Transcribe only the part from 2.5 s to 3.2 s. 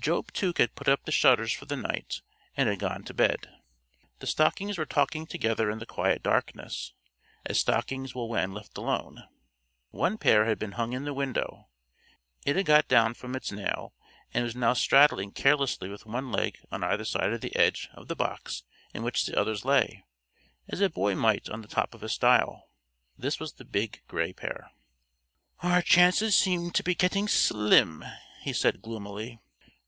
and had gone to